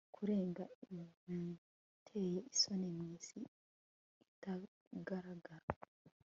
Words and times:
Kurenga 0.15 0.63
ibiteye 1.31 2.39
isoni 2.51 2.87
mwisi 2.95 3.39
itagaragara 4.25 5.65